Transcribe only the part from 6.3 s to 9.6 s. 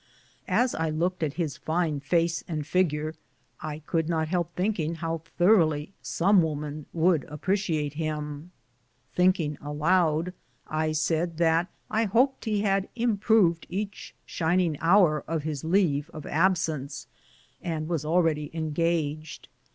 woman would appreciate him. Think ing